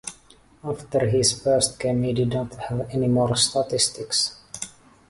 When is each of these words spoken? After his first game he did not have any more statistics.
After 0.63 1.05
his 1.07 1.43
first 1.43 1.79
game 1.79 2.01
he 2.01 2.11
did 2.13 2.29
not 2.29 2.55
have 2.55 2.89
any 2.89 3.07
more 3.07 3.35
statistics. 3.35 4.35